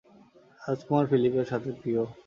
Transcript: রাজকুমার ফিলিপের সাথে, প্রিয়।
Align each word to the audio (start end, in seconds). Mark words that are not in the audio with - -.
রাজকুমার 0.61 1.05
ফিলিপের 1.09 1.45
সাথে, 1.51 1.69
প্রিয়। 1.79 2.01